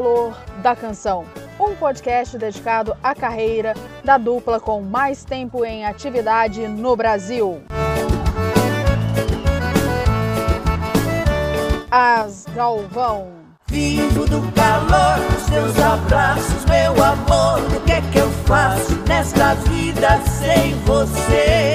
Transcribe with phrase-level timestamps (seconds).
[0.00, 1.26] Calor da Canção,
[1.60, 7.60] um podcast dedicado à carreira da dupla com mais tempo em atividade no Brasil.
[11.90, 13.30] As Galvão.
[13.66, 17.76] Vivo do calor dos teus abraços, meu amor.
[17.76, 21.74] O que é que eu faço nesta vida sem você?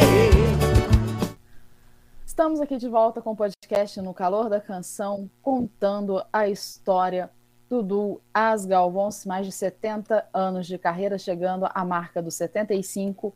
[2.26, 7.30] Estamos aqui de volta com o podcast No Calor da Canção, contando a história
[8.34, 13.36] As Galvões, mais de 70 anos de carreira, chegando à marca dos 75.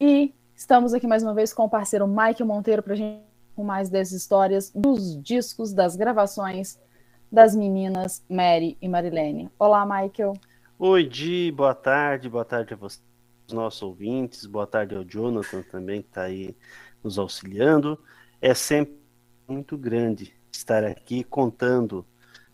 [0.00, 3.64] E estamos aqui mais uma vez com o parceiro Mike Monteiro para a gente com
[3.64, 6.78] mais dessas histórias dos discos, das gravações
[7.30, 9.50] das meninas Mary e Marilene.
[9.58, 10.34] Olá, Michael.
[10.78, 13.02] Oi, Di, boa tarde, boa tarde a vocês,
[13.50, 16.56] nossos ouvintes, boa tarde ao Jonathan também, que está aí
[17.02, 17.98] nos auxiliando.
[18.40, 18.96] É sempre
[19.46, 22.06] muito grande estar aqui contando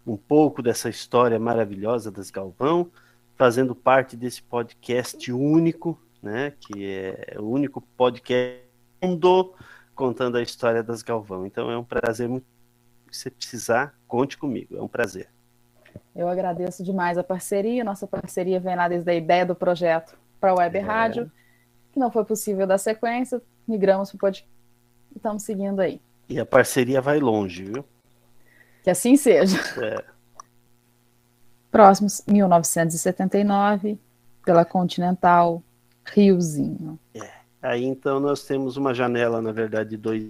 [0.06, 2.90] um pouco dessa história maravilhosa das Galvão,
[3.36, 8.62] fazendo parte desse podcast único, né, que é o único podcast
[9.00, 9.54] do mundo
[9.94, 11.46] contando a história das Galvão.
[11.46, 12.46] Então é um prazer muito.
[13.10, 14.76] Se você precisar, conte comigo.
[14.76, 15.28] É um prazer.
[16.14, 17.84] Eu agradeço demais a parceria.
[17.84, 20.80] Nossa parceria vem lá desde a ideia do projeto para a Web é.
[20.80, 21.32] Rádio,
[21.92, 23.40] que não foi possível dar sequência.
[23.66, 24.50] Migramos para o podcast
[25.12, 26.00] e estamos seguindo aí.
[26.28, 27.84] E a parceria vai longe, viu?
[28.84, 29.58] Que assim seja.
[29.82, 30.04] É.
[31.70, 33.98] Próximos, 1979,
[34.44, 35.62] pela Continental,
[36.04, 36.98] Riozinho.
[37.14, 37.32] É.
[37.62, 40.28] Aí então nós temos uma janela, na verdade, de dois,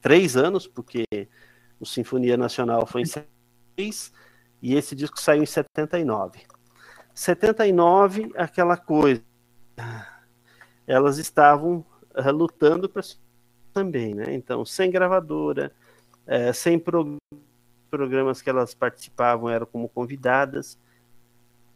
[0.00, 1.04] três anos, porque
[1.78, 4.10] o Sinfonia Nacional foi em 76
[4.62, 6.40] e esse disco saiu em 79.
[7.14, 9.22] 79, aquela coisa.
[10.86, 11.84] Elas estavam
[12.14, 13.02] uh, lutando para
[13.74, 14.32] também, né?
[14.34, 15.70] Então, sem gravadora,
[16.26, 17.18] é, sem pro
[17.86, 20.78] programas que elas participavam, eram como convidadas,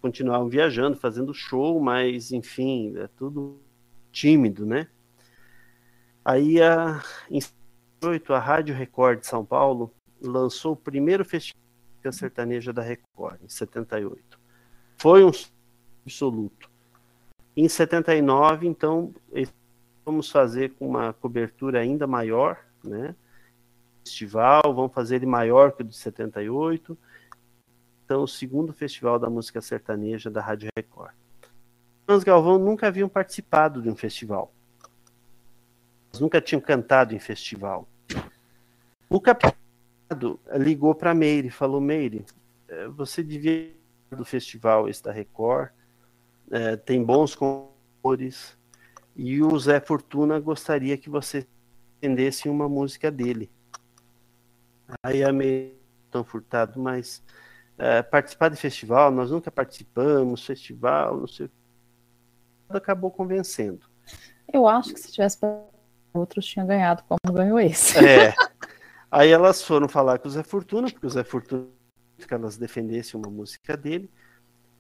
[0.01, 3.59] continuavam viajando, fazendo show, mas enfim, é tudo
[4.13, 4.89] tímido, né?
[6.25, 7.41] Aí, a, em
[8.01, 11.61] 2008, a Rádio Record de São Paulo lançou o primeiro festival
[12.11, 14.39] sertaneja da Record, em 78.
[14.97, 15.31] Foi um
[16.05, 16.71] absoluto.
[17.55, 19.15] Em 79, então,
[20.05, 23.15] vamos fazer com uma cobertura ainda maior, né?
[24.05, 26.97] Festival, vamos fazer ele maior que o de 78.
[28.05, 31.15] Então, o segundo festival da música sertaneja da Rádio Record.
[32.09, 34.53] Hans Galvão nunca haviam participado de um festival.
[36.11, 37.89] Eles nunca tinham cantado em festival.
[39.09, 39.55] O capitão
[40.57, 42.25] ligou para Meire e falou: Meire,
[42.69, 43.73] eh, você devia
[44.17, 45.71] do festival esse da Record,
[46.51, 48.57] é, tem bons cantores,
[49.15, 51.47] e o Zé Fortuna gostaria que você
[51.99, 53.51] entendesse uma música dele.
[55.03, 55.79] Aí a Meire,
[56.11, 57.23] tão furtado, mas
[57.79, 61.51] é, participar de festival, nós nunca participamos, festival, não sei o
[62.77, 63.87] acabou convencendo.
[64.53, 65.39] Eu acho que se tivesse
[66.13, 67.99] outros tinha ganhado como ganhou esse.
[68.05, 68.35] É.
[69.11, 71.67] Aí elas foram falar com o Zé Fortuna, porque o Zé Fortuna
[72.27, 74.11] que elas defendessem uma música dele,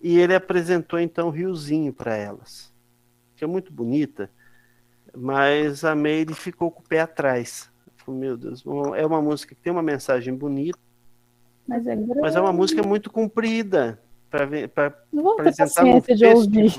[0.00, 2.72] e ele apresentou então Riozinho para elas,
[3.34, 4.30] que é muito bonita,
[5.16, 7.69] mas a Meire ficou com o pé atrás.
[8.10, 8.64] Falei, Meu Deus,
[8.96, 10.78] é uma música que tem uma mensagem bonita,
[11.66, 14.44] mas é, mas é uma música muito comprida para
[15.32, 16.72] apresentar no de ouvir.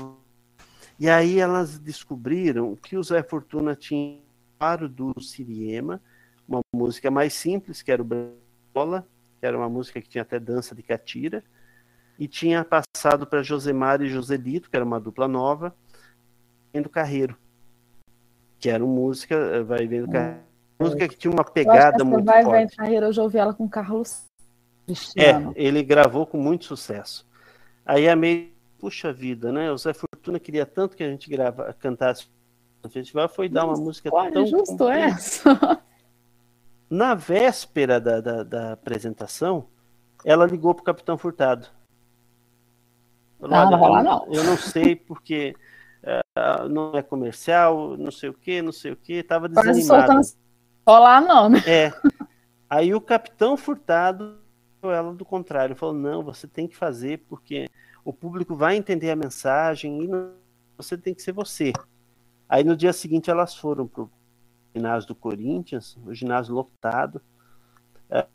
[0.98, 4.20] E aí elas descobriram que o Zé Fortuna tinha
[4.58, 6.00] para do Siriema,
[6.46, 8.06] uma música mais simples, que era o
[8.72, 9.06] Bola,
[9.40, 11.42] que era uma música que tinha até dança de catira,
[12.18, 15.74] e tinha passado para Josemar e Joselito, que era uma dupla nova,
[16.72, 17.36] do Carreiro,
[18.58, 20.51] que era uma música, eh, vai vendo Carreiro,
[20.82, 22.76] música que tinha uma pegada muito vai, forte.
[22.76, 24.24] Vai Carreiro, eu já ouvi ela com Carlos
[24.86, 25.52] Cristiano.
[25.56, 27.26] É, ele gravou com muito sucesso.
[27.84, 29.70] Aí a meio, puxa vida, né?
[29.70, 32.26] O Zé Fortuna queria tanto que a gente grava, cantasse
[32.82, 35.00] no festival, foi dar uma música Olha, tão justo comprida.
[35.00, 35.82] essa.
[36.90, 39.66] Na véspera da, da, da, apresentação,
[40.24, 41.66] ela ligou para o Capitão Furtado.
[43.40, 44.26] Falou, não, não vai lá não.
[44.30, 45.56] Eu não sei porque
[46.02, 50.20] uh, não é comercial, não sei o que, não sei o que, tava desanimado.
[50.86, 51.58] Rolar não, né?
[51.66, 51.92] É.
[52.68, 54.42] Aí o Capitão Furtado
[54.90, 57.68] ela do contrário, falou: não, você tem que fazer porque
[58.04, 60.32] o público vai entender a mensagem e não,
[60.76, 61.72] você tem que ser você.
[62.48, 64.10] Aí no dia seguinte elas foram para o
[64.74, 67.20] ginásio do Corinthians, o ginásio lotado,
[68.10, 68.26] é,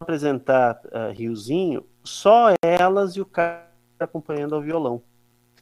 [0.00, 5.02] apresentar uh, Riozinho, só elas e o cara acompanhando ao violão.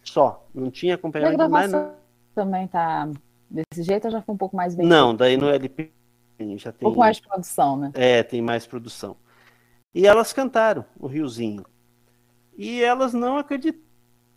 [0.02, 1.73] Só, não tinha acompanhamento mais
[2.34, 3.08] também tá
[3.49, 4.87] desse jeito ou já foi um pouco mais bem?
[4.87, 5.93] Não, daí no LP
[6.58, 6.86] já tem.
[6.86, 7.90] Um pouco mais produção, né?
[7.94, 9.16] É, tem mais produção.
[9.94, 11.64] E elas cantaram o Riozinho.
[12.56, 13.82] E elas não acreditaram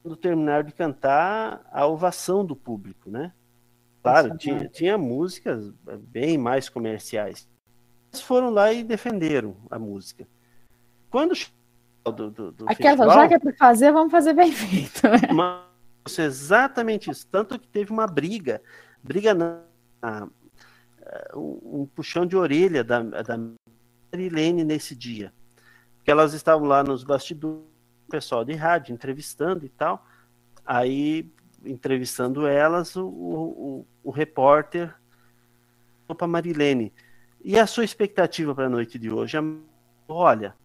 [0.04, 3.34] no terminar de cantar a ovação do público, né?
[4.04, 7.48] Claro, tinha, tinha músicas bem mais comerciais.
[8.12, 10.28] Eles foram lá e defenderam a música.
[11.10, 11.34] Quando
[12.04, 15.02] do, do, do Aquela, festival, já que é para fazer, vamos fazer bem feito.
[15.08, 15.34] Né?
[15.34, 17.28] Mas, exatamente isso.
[17.28, 18.62] Tanto que teve uma briga,
[19.04, 20.28] briga na,
[21.36, 23.40] um, puxão de orelha da, da
[24.12, 25.34] Marilene nesse dia.
[25.98, 27.64] Porque elas estavam lá nos bastidores,
[28.10, 30.06] pessoal de rádio, entrevistando e tal.
[30.66, 31.32] Aí,
[31.64, 34.94] entrevistando elas, o, o, o repórter
[36.08, 36.94] para Marilene.
[37.44, 39.38] E a sua expectativa para a noite de hoje?
[40.08, 40.56] Olha,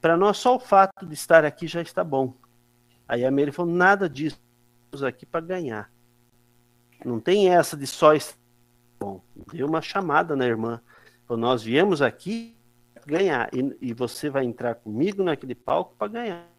[0.00, 2.34] para nós só o fato de estar aqui já está bom.
[3.08, 4.38] Aí a Mary falou: nada disso,
[5.06, 5.90] aqui para ganhar.
[7.04, 8.45] Não tem essa de só estar.
[9.52, 10.80] Deu uma chamada na irmã.
[11.26, 12.56] Falou, nós viemos aqui
[13.06, 16.56] ganhar e, e você vai entrar comigo naquele palco para ganhar.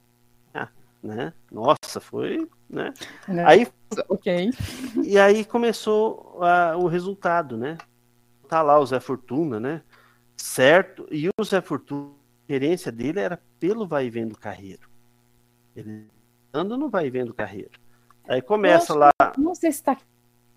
[1.04, 1.32] Né?
[1.52, 2.92] Nossa, foi, né?
[3.28, 3.46] né?
[3.46, 3.68] Aí,
[4.10, 4.50] ok.
[5.04, 7.78] E aí começou a, o resultado, né?
[8.50, 9.84] Tá lá o Zé Fortuna, né?
[10.36, 11.08] Certo.
[11.12, 12.18] E o Zé Fortuna
[12.48, 14.90] referência dele era pelo vai e vem do carreiro.
[15.76, 16.08] Ele
[16.54, 17.80] anda no vai e vem do carreiro.
[18.28, 19.12] Aí começa lá.
[19.38, 19.98] Não sei se está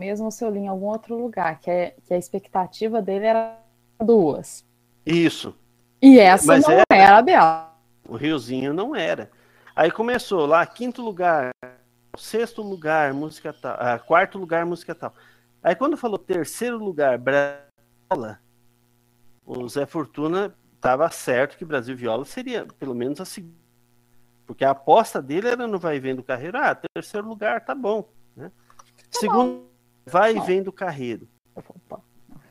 [0.00, 3.58] mesmo o seu em algum outro lugar, que, é, que a expectativa dele era
[4.02, 4.64] duas.
[5.04, 5.54] Isso.
[6.00, 7.76] E essa Mas não era, era a dela.
[8.08, 9.30] O Riozinho não era.
[9.76, 11.50] Aí começou lá, quinto lugar,
[12.16, 15.14] sexto lugar, música tal, ah, quarto lugar, música tal.
[15.62, 18.38] Aí quando falou terceiro lugar, Brasil,
[19.44, 23.60] o Zé Fortuna estava certo que Brasil Viola seria pelo menos a segunda.
[24.46, 26.58] Porque a aposta dele era no vai e vem do carreiro.
[26.58, 28.08] Ah, terceiro lugar, tá bom.
[28.34, 28.50] Né?
[28.96, 29.69] Tá Segundo.
[30.06, 31.28] Vai e vem do carreiro.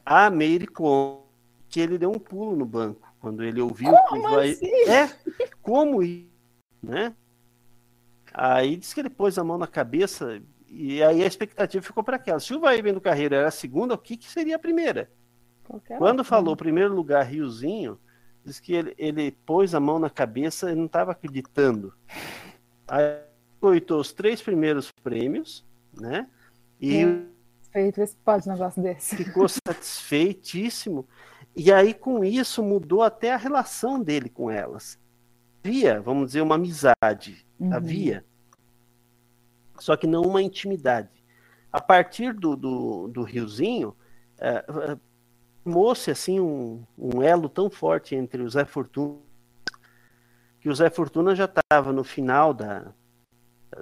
[0.05, 1.29] A Meire conta
[1.69, 4.49] que ele deu um pulo no banco quando ele ouviu como que vai.
[4.51, 4.89] Assim?
[4.89, 5.09] É,
[5.61, 5.99] como
[6.81, 7.13] né?
[8.33, 12.15] Aí disse que ele pôs a mão na cabeça e aí a expectativa ficou para
[12.15, 12.39] aquela.
[12.39, 14.59] Se o vai e vem do carreiro era a segunda, o que, que seria a
[14.59, 15.09] primeira?
[15.63, 17.99] Qualquer Quando falou primeiro lugar Riozinho,
[18.43, 21.93] diz que ele, ele pôs a mão na cabeça e não estava acreditando.
[22.87, 23.19] Aí
[23.59, 26.27] coitou os três primeiros prêmios, né?
[26.79, 27.03] E
[27.71, 29.15] Feito, esse pode um negócio desse.
[29.15, 31.07] Ficou satisfeitíssimo.
[31.55, 34.99] E aí, com isso, mudou até a relação dele com elas.
[35.63, 37.45] Havia, vamos dizer, uma amizade.
[37.59, 37.73] Uhum.
[37.73, 38.25] Havia.
[39.77, 41.23] Só que não uma intimidade.
[41.71, 43.95] A partir do, do, do Riozinho,
[44.39, 44.63] é,
[45.63, 49.19] formou-se assim um, um, elo tão forte entre o Zé Fortuna
[50.59, 52.91] que o Zé Fortuna já estava no final da,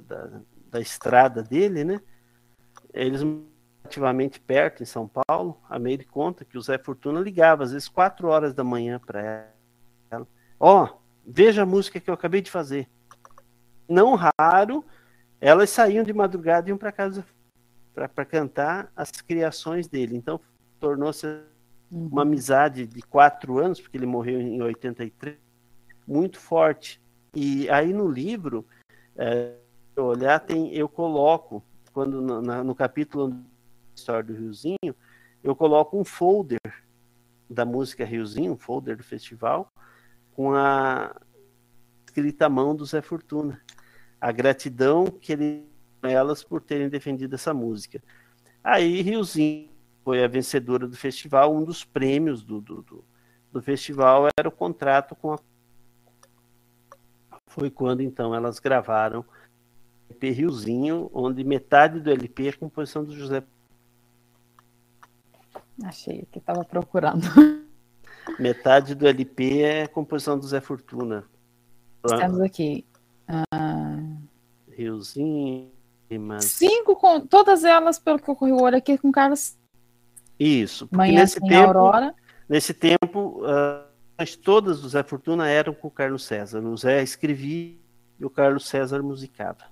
[0.03, 1.99] da, da, estrada dele, né?
[2.93, 3.21] Eles
[3.87, 7.71] relativamente perto em São Paulo, a meio de conta que o Zé Fortuna ligava às
[7.71, 9.47] vezes quatro horas da manhã para
[10.11, 10.27] ela.
[10.59, 12.89] Ó, oh, veja a música que eu acabei de fazer.
[13.87, 14.83] Não raro,
[15.39, 17.25] elas saíam de madrugada e iam para casa
[17.93, 20.15] para cantar as criações dele.
[20.15, 20.39] Então
[20.79, 21.25] tornou-se
[21.89, 22.09] uhum.
[22.11, 25.37] uma amizade de quatro anos, porque ele morreu em 83,
[26.07, 27.01] muito forte.
[27.33, 28.65] E aí no livro,
[29.15, 29.53] é,
[29.95, 33.33] olhar, tem, eu coloco, quando no, no capítulo
[33.97, 34.95] história do Riozinho,
[35.43, 36.59] eu coloco um folder
[37.49, 39.71] da música Riozinho, um folder do festival,
[40.33, 41.15] com a
[42.05, 43.61] escrita à mão do Zé Fortuna.
[44.19, 45.67] A gratidão que ele
[46.03, 48.01] elas por terem defendido essa música.
[48.63, 49.69] Aí Riozinho
[50.03, 51.53] foi a vencedora do festival.
[51.53, 53.05] Um dos prêmios do, do, do,
[53.51, 55.39] do festival era o contrato com a.
[57.47, 59.25] Foi quando então elas gravaram
[60.09, 63.43] LP Riozinho, onde metade do LP é composição do José.
[65.83, 67.27] Achei que estava procurando.
[68.39, 71.23] Metade do LP é composição do Zé Fortuna.
[72.03, 72.85] Estamos aqui.
[73.29, 74.17] Uh...
[74.69, 75.71] Riozinho.
[76.19, 76.45] Mas...
[76.45, 79.57] Cinco, com todas elas, pelo que ocorreu olho aqui, com Carlos
[80.39, 80.87] isso.
[80.91, 82.15] Manhã nesse tempo, Aurora.
[82.47, 86.59] Nesse tempo, uh, todas do Zé Fortuna eram com o Carlos César.
[86.61, 87.75] O Zé escrevia
[88.19, 89.65] e o Carlos César musicava.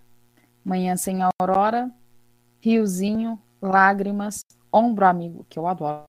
[0.63, 1.91] Manhã sem Aurora,
[2.59, 4.43] Riozinho, Lágrimas,
[4.75, 6.03] Ombro Amigo, que eu adoro.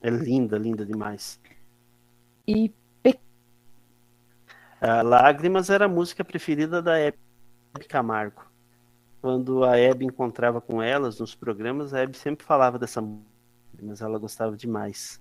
[0.00, 1.38] É linda, linda demais.
[2.48, 2.72] E.
[4.80, 7.18] A Lágrimas era a música preferida da Hebe
[7.86, 8.42] Camargo.
[9.20, 13.28] Quando a Hebe encontrava com elas nos programas, a Hebe sempre falava dessa música,
[13.82, 15.20] mas ela gostava demais.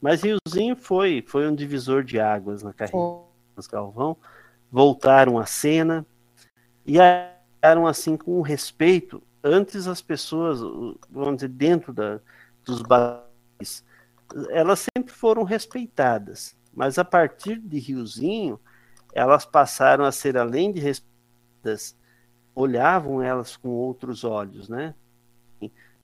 [0.00, 3.20] Mas Riozinho foi, foi um divisor de águas na carreira
[3.54, 4.16] dos Galvão.
[4.68, 6.04] Voltaram à cena
[6.84, 6.96] e
[7.62, 9.22] eram assim com respeito.
[9.42, 10.60] Antes as pessoas,
[11.10, 12.20] vamos dizer, dentro da,
[12.64, 13.84] dos bares,
[14.50, 16.56] elas sempre foram respeitadas.
[16.74, 18.60] Mas a partir de Riozinho,
[19.12, 21.96] elas passaram a ser, além de respeitadas,
[22.54, 24.94] olhavam elas com outros olhos, né?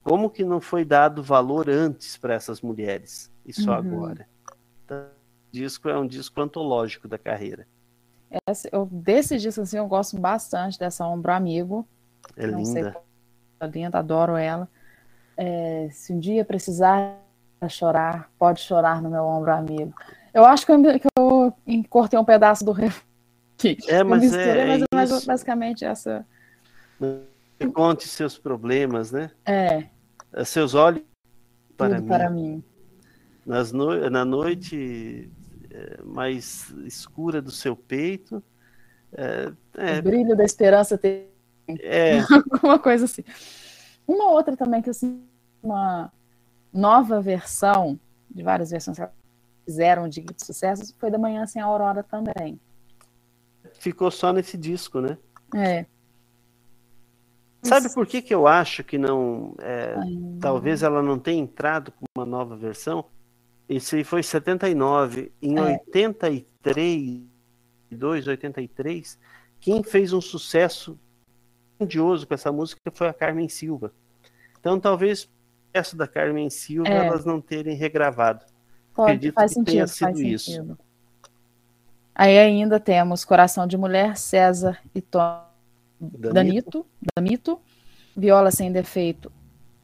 [0.02, 3.78] Como que não foi dado valor antes para essas mulheres e só uhum.
[3.78, 4.28] agora?
[4.84, 7.66] Então, o disco é um disco antológico da carreira.
[8.46, 11.88] Essa, eu, desse disco assim, eu gosto bastante dessa Ombro Amigo.
[12.36, 12.92] É não linda.
[12.92, 13.02] Sei,
[13.64, 14.68] é linda, adoro ela.
[15.36, 17.18] É, se um dia precisar
[17.68, 19.94] chorar, pode chorar no meu ombro amigo.
[20.32, 21.54] Eu acho que eu, que eu
[21.88, 23.04] cortei um pedaço do refrão.
[23.88, 26.26] É, mas misturei, é, é mas, mas basicamente essa.
[27.72, 29.30] Conte seus problemas, né?
[29.46, 29.84] É.
[30.32, 31.02] é seus olhos
[31.76, 32.06] para mim.
[32.06, 32.64] para mim.
[33.46, 34.10] Nas no...
[34.10, 35.30] Na noite
[35.70, 38.42] é, mais escura do seu peito.
[39.12, 39.98] É, é...
[39.98, 41.26] O brilho da esperança tem.
[41.68, 42.20] É.
[42.52, 43.24] Alguma coisa assim.
[44.06, 45.22] Uma outra também que assim,
[45.62, 46.12] uma
[46.72, 47.98] nova versão
[48.30, 49.06] de várias versões que
[49.64, 52.60] fizeram de sucesso foi da Manhã Sem Aurora também.
[53.78, 55.16] Ficou só nesse disco, né?
[55.54, 55.86] É.
[57.62, 59.54] Sabe por que, que eu acho que não.
[59.58, 59.94] É,
[60.38, 63.06] talvez ela não tenha entrado com uma nova versão?
[63.66, 65.32] Isso aí foi 79.
[65.40, 65.80] Em é.
[65.86, 67.22] 83,
[67.90, 69.18] 2, 83,
[69.60, 70.98] quem fez um sucesso
[71.78, 73.92] grandioso com essa música foi a Carmen Silva.
[74.58, 75.28] Então talvez
[75.72, 77.06] essa da Carmen Silva é.
[77.06, 78.44] elas não terem regravado.
[78.94, 80.52] Pode, Acredito faz que sentido, tenha sido isso.
[80.52, 80.78] Sentido.
[82.14, 85.42] Aí ainda temos Coração de Mulher, César e Tom
[86.00, 87.60] Danito, Danito,
[88.16, 89.32] Viola Sem Defeito,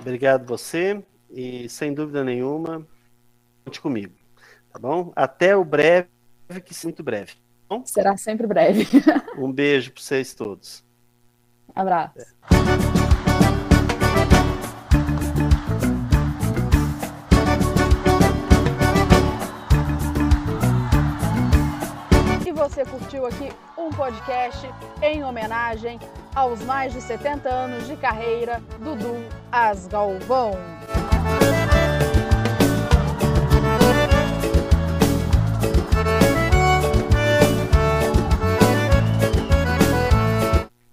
[0.01, 2.87] Obrigado você e sem dúvida nenhuma,
[3.65, 4.13] conte comigo,
[4.71, 5.13] tá bom?
[5.17, 6.09] Até o breve,
[6.65, 7.33] que muito breve.
[7.33, 7.87] Tá bom?
[7.87, 8.87] Será sempre breve.
[9.39, 10.85] um beijo para vocês todos.
[11.75, 12.19] Abraço.
[12.19, 12.92] É.
[23.23, 24.69] curtiu aqui um podcast
[25.01, 25.99] em homenagem
[26.35, 30.82] aos mais de 70 anos de carreira do Dudu Asgalvão.